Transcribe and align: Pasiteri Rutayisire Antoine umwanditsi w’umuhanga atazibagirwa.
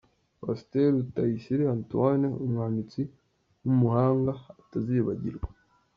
Pasiteri 0.41 0.87
Rutayisire 0.95 1.63
Antoine 1.75 2.27
umwanditsi 2.45 3.01
w’umuhanga 3.63 4.31
atazibagirwa. 4.61 5.47